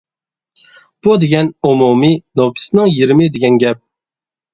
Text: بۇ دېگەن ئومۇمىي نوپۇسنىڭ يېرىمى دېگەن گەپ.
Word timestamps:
بۇ 1.07 1.17
دېگەن 1.23 1.51
ئومۇمىي 1.69 2.15
نوپۇسنىڭ 2.41 2.89
يېرىمى 2.95 3.29
دېگەن 3.37 3.61
گەپ. 3.65 3.83